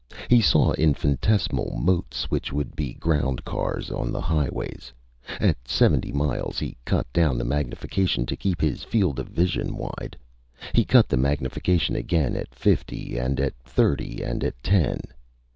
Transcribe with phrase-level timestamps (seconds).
[0.31, 4.91] He saw infinitesimal motes which would be ground cars on the highways.
[5.39, 10.17] At seventy miles he cut down the magnification to keep his field of vision wide.
[10.73, 15.01] He cut the magnification again at fifty and at thirty and at ten.